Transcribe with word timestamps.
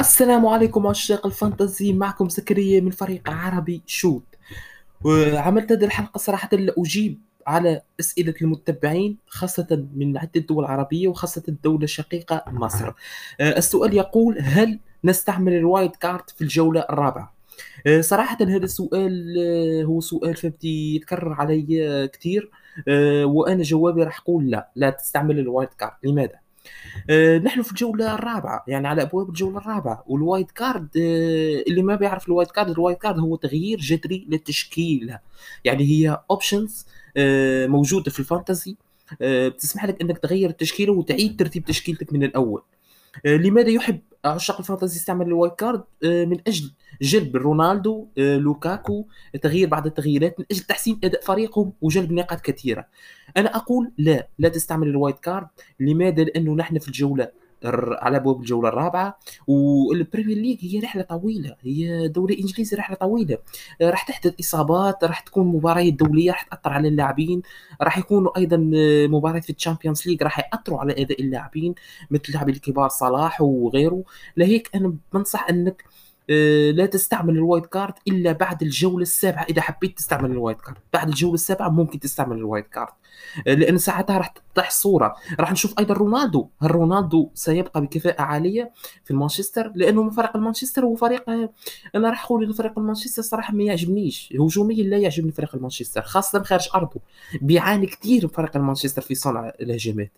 السلام 0.00 0.46
عليكم 0.46 0.86
عشاق 0.86 1.26
ال 1.26 1.34
fantasy 1.34 1.92
معكم 1.92 2.28
زكريا 2.28 2.80
من 2.80 2.90
فريق 2.90 3.30
عربي 3.30 3.82
شوت. 3.86 4.22
وعملت 5.04 5.72
هذه 5.72 5.84
الحلقة 5.84 6.18
صراحة 6.18 6.48
لأجيب 6.52 7.18
على 7.46 7.82
أسئلة 8.00 8.34
المتابعين 8.42 9.16
خاصة 9.28 9.86
من 9.94 10.18
عدة 10.18 10.40
دول 10.40 10.64
عربية 10.64 11.08
وخاصة 11.08 11.42
الدولة 11.48 11.84
الشقيقة 11.84 12.44
مصر. 12.46 12.92
آه، 13.40 13.58
السؤال 13.58 13.94
يقول 13.94 14.38
هل 14.40 14.78
نستعمل 15.04 15.52
ال 15.52 15.61
wild 15.61 15.96
card 15.96 16.30
في 16.30 16.42
الجولة 16.42 16.86
الرابعة؟ 16.90 17.34
آه، 17.86 18.00
صراحة 18.00 18.38
هذا 18.40 18.64
السؤال 18.64 19.34
آه، 19.38 19.84
هو 19.84 20.00
سؤال 20.00 20.36
فهمتي 20.36 20.94
يتكرر 20.96 21.32
علي 21.32 22.08
كثير. 22.12 22.50
وأنا 23.24 23.62
جوابي 23.62 24.02
راح 24.02 24.20
أقول 24.20 24.50
لا 24.50 24.70
لا 24.76 24.90
تستعمل 24.90 25.38
ال 25.38 25.45
wild 25.45 25.74
card. 25.74 25.92
لماذا؟ 26.04 26.49
آه، 27.10 27.38
نحن 27.38 27.62
في 27.62 27.70
الجولة 27.70 28.14
الرابعة 28.14 28.64
يعني 28.68 28.88
على 28.88 29.02
أبواب 29.02 29.28
الجولة 29.28 29.58
الرابعة. 29.58 30.04
وال 30.06 30.50
wildcard 30.50 30.88
آه، 30.96 31.62
اللي 31.68 31.82
ما 31.82 31.96
بيعرف 31.96 32.28
ال 32.28 32.50
wildcard 32.50 32.70
ال 32.70 32.98
wildcard 32.98 33.18
هو 33.18 33.36
تغيير 33.36 33.78
جذري 33.78 34.26
للتشكيلة. 34.28 35.18
يعني 35.64 35.84
هي 35.84 36.20
options 36.30 36.86
آه، 37.16 37.66
موجودة 37.66 38.10
في 38.10 38.20
ال 38.20 38.27
Fantasy 38.27 38.76
بتسمح 39.20 39.84
لك 39.84 40.00
إنك 40.02 40.18
تغير 40.18 40.50
التشكيلة 40.50 40.92
وتعيد 40.92 41.36
ترتيب 41.38 41.64
تشكيلتك 41.64 42.12
من 42.12 42.24
الأول. 42.24 42.62
لماذا 43.24 43.68
يحب 43.68 44.00
عشاق 44.24 44.58
ال 44.58 44.63
Fantasy 44.63 44.96
يستعمل 44.96 45.26
ال 45.26 45.54
wildcard؟ 45.54 45.82
من 46.02 46.40
أجل 46.46 46.72
جلب 47.02 47.36
رونالدو 47.36 48.06
لوكاكو 48.16 49.06
تغيير 49.42 49.68
بعض 49.68 49.86
التغييرات 49.86 50.38
من 50.38 50.44
أجل 50.50 50.60
تحسين 50.60 51.00
أداء 51.04 51.22
فريقهم 51.22 51.72
وجلب 51.80 52.12
نقاط 52.12 52.40
كثيرة. 52.40 52.86
أنا 53.36 53.56
أقول 53.56 53.92
لا 53.98 54.28
لا 54.38 54.48
تستعمل 54.48 54.88
ال 54.88 55.18
wildcard. 55.18 55.46
لماذا؟ 55.80 56.22
لأنه 56.24 56.54
نحن 56.54 56.78
في 56.78 56.88
الجولة 56.88 57.28
على 57.64 58.16
ابواب 58.16 58.40
الجولة 58.40 58.68
الرابعة 58.68 59.18
وال 59.46 59.66
Premier 59.66 60.36
League 60.36 60.58
هي 60.60 60.80
رحلة 60.80 61.02
طويلة 61.02 61.56
هي 61.60 62.08
دوري 62.08 62.40
إنجليزي 62.40 62.76
رحلة 62.76 62.96
طويلة. 62.96 63.38
راح 63.82 64.02
تحدث 64.02 64.34
إصابات 64.40 65.04
راح 65.04 65.20
تكون 65.20 65.46
مباريات 65.46 65.92
دولية 65.94 66.30
راح 66.30 66.42
تأثر 66.42 66.72
على 66.72 66.88
اللاعبين 66.88 67.42
راح 67.82 67.98
يكونوا 67.98 68.38
أيضا 68.38 68.56
مباريات 69.08 69.44
في 69.44 69.50
ال 69.50 69.56
Champions 69.56 70.08
League 70.08 70.22
راح 70.22 70.38
يأثروا 70.38 70.78
على 70.78 70.92
أداء 71.02 71.20
اللاعبين 71.20 71.74
مثل 72.10 72.22
اللاعبين 72.28 72.54
الكبار 72.54 72.88
صلاح 72.88 73.40
وغيره. 73.40 74.02
لهيك 74.36 74.70
أنا 74.74 74.94
بنصح 75.12 75.48
أنك 75.48 75.84
آه، 76.30 76.70
لا 76.70 76.86
تستعمل 76.86 77.34
ال 77.34 77.66
wildcard 77.66 77.94
إلا 78.08 78.32
بعد 78.32 78.62
الجولة 78.62 79.02
السابعة. 79.02 79.42
إذا 79.44 79.62
حبيت 79.62 79.96
تستعمل 79.98 80.30
ال 80.30 80.60
wildcard 80.60 80.76
بعد 80.92 81.08
الجولة 81.08 81.34
السابعة 81.34 81.68
ممكن 81.68 82.00
تستعمل 82.00 82.36
ال 82.36 82.66
wildcard. 82.66 82.92
لأن 83.46 83.78
ساعتها 83.78 84.18
راح 84.18 84.26
تتضح 84.28 84.66
الصورة 84.66 85.16
راح 85.40 85.52
نشوف 85.52 85.74
أيضا 85.78 85.94
رونالدو. 85.94 86.48
هل 86.62 86.70
رونالدو 86.70 87.30
سيبقى 87.34 87.80
بكفاءة 87.80 88.22
عالية 88.22 88.72
في 89.04 89.14
مانشستر؟ 89.14 89.72
لأنه 89.74 90.10
فريق 90.10 90.36
مانشستر 90.36 90.84
هو 90.84 90.94
فريق 90.94 91.30
آه، 91.30 91.50
أنا 91.94 92.10
راح 92.10 92.24
أقول 92.24 92.44
إنه 92.44 92.52
فريق 92.52 92.78
مانشستر 92.78 93.22
صراحة 93.22 93.54
ما 93.54 93.62
يعجبنيش. 93.62 94.34
هجوميا 94.40 94.84
لا 94.84 94.98
يعجبني 94.98 95.32
فريق 95.32 95.56
مانشستر 95.56 96.02
خاصة 96.02 96.42
خارج 96.42 96.68
أرضه. 96.74 97.00
بيعاني 97.42 97.86
كثير 97.86 98.28
فريق 98.28 98.56
مانشستر 98.56 99.02
في 99.02 99.14
صنع 99.14 99.52
الهجمات. 99.60 100.12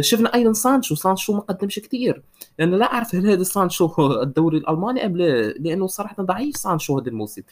شفنا 0.00 0.34
أيضا 0.34 0.52
سانشو. 0.52 0.94
سانشو 0.94 1.32
ما 1.32 1.40
قدمش 1.40 1.78
كثير 1.78 2.22
أنا 2.60 2.76
لا 2.76 2.92
أعرف 2.92 3.14
هل 3.14 3.26
هذا 3.30 3.42
سانشو 3.42 3.90
الدوري 4.22 4.58
الألماني 4.58 5.06
أم 5.06 5.16
لا 5.16 5.48
لأنه 5.48 5.86
صراحة 5.86 6.22
ضعيف 6.22 6.56
سانشو 6.56 6.98
هذا 6.98 7.08
الموسم. 7.08 7.42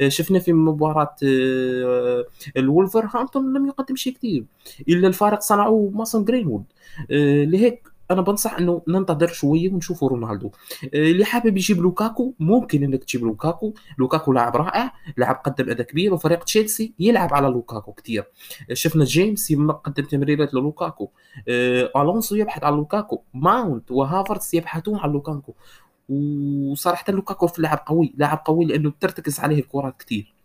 آه، 0.00 0.08
شفنا 0.08 0.38
في 0.38 0.52
مباراة 0.52 1.16
آه، 1.24 2.24
الولفرهامبتون 2.56 3.56
لم 3.56 3.66
يقدم 3.66 3.96
شيء 3.96 4.12
كثير 4.12 4.25
إلا 4.88 5.08
الفارق 5.08 5.40
صنعوا 5.40 5.90
ماسون 5.90 6.24
جرينوود. 6.24 6.64
آه، 7.10 7.44
لهيك 7.44 7.88
أنا 8.10 8.22
بنصح 8.22 8.58
إنه 8.58 8.82
ننتظر 8.88 9.26
شوية 9.26 9.72
ونشوفوا 9.72 10.08
رونالدو. 10.08 10.50
اللي 10.94 11.24
حابب 11.24 11.56
يجيب 11.56 11.78
لوكاكو 11.78 12.32
ممكن 12.40 12.82
إنك 12.82 13.04
تجيب 13.04 13.24
لوكاكو. 13.24 13.74
لوكاكو 13.98 14.32
لاعب 14.32 14.56
رائع 14.56 14.92
لاعب 15.16 15.34
قدم 15.44 15.70
أداء 15.70 15.86
كبير 15.86 16.14
وفريق 16.14 16.44
تشيلسي 16.44 16.94
يلعب 16.98 17.34
على 17.34 17.48
لوكاكو 17.48 17.92
كثير 17.92 18.24
شفنا 18.72 19.04
جيمس 19.04 19.52
قدم 19.84 20.04
تمريرات 20.04 20.54
للوكاكو. 20.54 21.10
ألونسو 21.96 22.36
يبحث 22.36 22.64
عن 22.64 22.72
لوكاكو. 22.72 23.22
ماونت 23.34 23.90
وهافرتس 23.90 24.54
يبحثون 24.54 24.98
عن 24.98 25.10
لوكاكو. 25.10 25.54
وصراحة 26.08 27.12
لوكاكو 27.12 27.46
في 27.46 27.62
لاعب 27.62 27.78
قوي 27.86 28.14
لاعب 28.16 28.42
قوي 28.44 28.64
لأنه 28.64 28.90
بترتكز 28.90 29.40
عليه 29.40 29.58
الكرات 29.58 29.94
كثير 29.98 30.35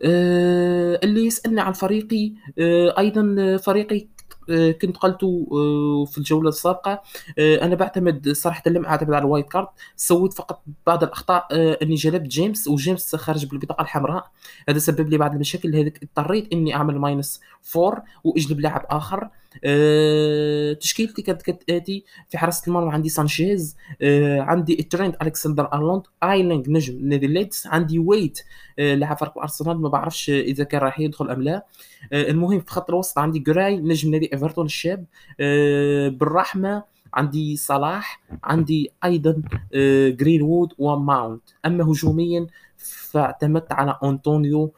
اللي 0.00 1.26
يسألني 1.26 1.60
عن 1.60 1.72
فريقي 1.72 2.32
أه 2.58 2.94
أيضا 2.98 3.56
فريقي 3.56 4.06
آه، 4.50 4.70
كنت 4.72 4.96
قلته 4.96 5.48
آه، 5.52 6.04
في 6.04 6.18
الجولة 6.18 6.48
السابقة. 6.48 7.02
آه، 7.38 7.64
أنا 7.64 7.74
بعتمد 7.74 8.28
صراحة 8.32 8.62
لم 8.66 8.86
أعتمد 8.86 9.12
على 9.12 9.24
ال 9.24 9.48
wildcard. 9.48 9.68
سويت 9.96 10.32
فقط 10.32 10.62
بعض 10.86 11.04
الأخطاء 11.04 11.46
إني 11.82 11.94
جلبت 11.94 12.28
جيمس 12.28 12.68
وجيمس 12.68 13.16
خارج 13.16 13.46
بالبطاقة 13.46 13.82
الحمراء. 13.82 14.30
هذا 14.68 14.78
سبب 14.78 15.08
لي 15.08 15.18
بعض 15.18 15.32
المشاكل 15.32 15.68
لذلك 15.68 16.02
اضطريت 16.02 16.52
إني 16.52 16.74
أعمل 16.74 16.98
minus 16.98 17.40
4 17.76 18.04
وأجلب 18.24 18.60
لاعب 18.60 18.86
آخر. 18.90 19.28
أه 19.64 20.72
تشكيلتي 20.72 21.22
كانت 21.22 21.42
كالاتي 21.42 22.04
في 22.28 22.38
حراسة 22.38 22.62
المرمى 22.68 22.92
عندي 22.92 23.08
سانشيز 23.08 23.76
أه 24.02 24.40
عندي 24.40 24.74
ترينت 24.76 25.22
ألكسندر 25.22 25.72
أرنولد 25.72 26.02
ايلينغ 26.22 26.62
نجم 26.68 27.08
نادي 27.08 27.26
ليدز 27.26 27.62
عندي 27.66 27.98
وايت 27.98 28.40
أه 28.78 28.94
لاعب 28.94 29.16
أرسنال 29.38 29.80
ما 29.80 29.88
بعرفش 29.88 30.30
إذا 30.30 30.64
كان 30.64 30.80
راح 30.80 31.00
يدخل 31.00 31.30
أم 31.30 31.42
لا. 31.42 31.66
أه 32.12 32.30
المهم 32.30 32.60
في 32.60 32.70
خط 32.70 32.90
الوسط 32.90 33.18
عندي 33.18 33.38
جراي 33.38 33.76
نجم 33.76 34.10
نادي 34.10 34.32
إيفرتون 34.32 34.66
الشاب 34.66 35.04
أه 35.40 36.08
بن 36.08 36.33
رحمة 36.33 36.84
عندي 37.14 37.56
صلاح 37.56 38.22
عندي 38.44 38.90
أيضا 39.04 39.42
أه 39.74 40.08
جرين 40.08 40.42
وود 40.42 40.72
وماونت. 40.78 41.42
أما 41.66 41.84
هجوميا 41.84 42.46
فاعتمدت 42.76 43.72
على 43.72 43.98
أنطونيو 44.04 44.72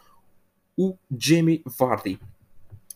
وجيمي 0.78 1.62
فاردي. 1.78 2.12
آه، 2.12 2.33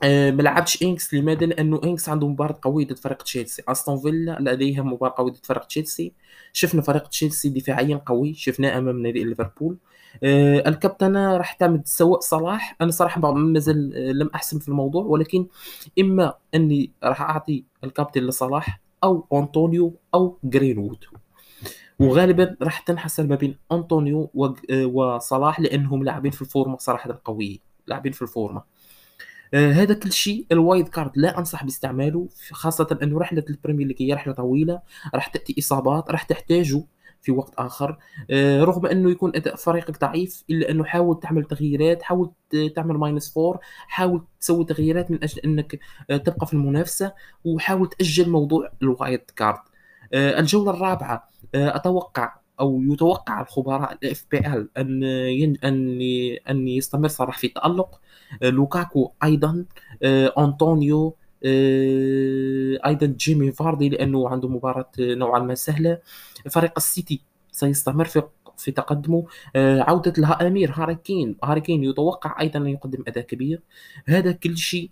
ما 0.02 0.42
لعبش 0.42 0.82
إنجز 0.82 1.14
لماذا؟ 1.14 1.46
لأنه 1.46 1.80
إنجز 1.84 2.08
عنده 2.08 2.28
مباراة 2.28 2.58
قوية 2.62 2.86
ضد 2.86 2.98
فريق 2.98 3.22
تشيلسي. 3.22 3.62
أستون 3.68 3.98
فيلا 3.98 4.38
لديها 4.40 4.82
مباراة 4.82 5.14
قوية 5.18 5.32
ضد 5.32 5.46
فريق 5.46 5.64
تشيلسي. 5.64 6.12
شفنا 6.52 6.82
فريق 6.82 7.08
تشيلسي 7.08 7.48
دفاعيا 7.48 8.00
قوي 8.06 8.34
شفناه 8.34 8.78
أمام 8.78 9.02
نادي 9.02 9.24
ليفربول. 9.24 9.76
آه 10.22 10.68
الكابتنة 10.68 11.36
راح 11.36 11.52
تعمد 11.52 11.86
سواء 11.86 12.20
صلاح. 12.20 12.76
أنا 12.80 12.90
صراحة 12.90 13.32
مازال 13.32 13.94
آه، 13.96 14.12
لم 14.12 14.30
أحسم 14.34 14.58
في 14.58 14.68
الموضوع 14.68 15.04
ولكن 15.04 15.46
إما 16.00 16.34
أني 16.54 16.90
راح 17.04 17.22
أعطي 17.22 17.64
الكابتن 17.84 18.20
لصلاح 18.20 18.80
أو 19.04 19.26
أنطونيو 19.32 19.94
أو 20.14 20.38
جرينوود. 20.44 21.04
وغالبا 22.00 22.56
راح 22.62 22.80
تنحصر 22.80 23.26
ما 23.26 23.34
بين 23.36 23.56
أنطونيو 23.72 24.30
آه، 24.70 24.86
وصلاح 24.86 25.60
لأنهم 25.60 26.04
لاعبين 26.04 26.30
في 26.30 26.42
الفورمة 26.42 26.76
صراحة 26.76 27.20
قوية 27.24 27.58
لاعبين 27.86 28.12
في 28.12 28.22
الفورمة. 28.22 28.58
آه 28.60 28.77
هذا 29.54 29.94
كل 29.94 30.12
شيء 30.12 30.46
ال 30.52 30.88
wildcard 30.88 31.10
لا 31.16 31.38
أنصح 31.38 31.64
باستعماله 31.64 32.28
خاصة 32.52 32.98
إنه 33.02 33.18
رحلة 33.18 33.44
ال 33.50 33.55
Premier 33.55 33.86
League 33.86 33.96
هي 34.02 34.12
رحلة 34.14 34.32
طويلة 34.34 34.80
راح 35.14 35.26
تأتي 35.26 35.54
إصابات 35.58 36.10
راح 36.10 36.22
تحتاجه 36.22 36.84
في 37.22 37.32
وقت 37.32 37.54
آخر. 37.58 37.98
آه 38.30 38.64
رغم 38.64 38.86
إنه 38.86 39.10
يكون 39.10 39.32
أداء 39.36 39.56
فريقك 39.56 40.00
ضعيف 40.00 40.44
إلا 40.50 40.70
إنه 40.70 40.84
حاول 40.84 41.20
تعمل 41.20 41.44
تغييرات 41.44 42.02
حاول 42.02 42.30
تعمل 42.76 42.94
minus 42.96 43.38
4 43.38 43.60
حاول 43.88 44.24
تسوي 44.40 44.64
تغييرات 44.64 45.10
من 45.10 45.22
أجل 45.22 45.38
إنك 45.40 45.78
آه 46.10 46.16
تبقى 46.16 46.46
في 46.46 46.52
المنافسة 46.54 47.12
وحاول 47.44 47.88
تأجل 47.88 48.30
موضوع 48.30 48.70
ال 48.82 49.20
wildcard. 49.36 49.58
آه 50.14 50.40
الجولة 50.40 50.70
الرابعة 50.70 51.28
آه 51.54 51.76
أتوقع 51.76 52.32
أو 52.60 52.82
يتوقع 52.82 53.40
الخبراء 53.40 53.92
ال 53.92 54.24
FPL 54.30 54.68
أن 54.76 55.04
أن 55.64 56.00
أن 56.50 56.68
يستمر 56.68 57.08
صلاح 57.08 57.38
في 57.38 57.48
تألق. 57.48 58.00
آه، 58.42 58.50
لوكاكو 58.50 59.12
أيضا. 59.24 59.64
آه، 60.02 60.32
أنطونيو. 60.38 61.16
آه، 61.44 62.78
أيضا 62.86 63.06
جيمي 63.06 63.52
فاردي 63.52 63.88
لأنه 63.88 64.28
عنده 64.28 64.48
مباراة 64.48 64.90
نوعا 65.00 65.38
ما 65.40 65.54
سهلة. 65.54 65.98
فريق 66.50 66.72
السيتي 66.76 67.20
سيستمر 67.52 68.04
في 68.04 68.22
في 68.58 68.70
تقدمه 68.70 69.24
عودة 69.56 70.12
الأمير 70.18 70.72
هاري 70.74 70.94
كين. 71.60 71.84
يتوقع 71.84 72.40
أيضا 72.40 72.58
أن 72.58 72.66
يقدم 72.66 73.04
أداء 73.08 73.24
كبير. 73.24 73.62
هذا 74.06 74.32
كل 74.32 74.56
شيء 74.56 74.90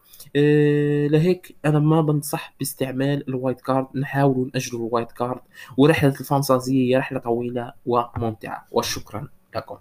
لهيك 1.11 1.57
أنا 1.65 1.79
ما 1.79 2.01
بنصح 2.01 2.55
باستعمال 2.59 3.29
ال 3.29 3.61
wildcard. 3.61 3.87
نحاول 3.95 4.51
نأجل 4.55 4.77
ال 4.77 5.13
wildcard 5.13 5.41
ورحلة 5.77 6.15
ال 6.21 6.30
Fantasy 6.30 6.95
هي 6.95 6.97
رحلة 6.99 7.19
طويلة 7.19 7.73
وممتعة. 7.87 8.67
وشكرا 8.71 9.29
لكم. 9.57 9.77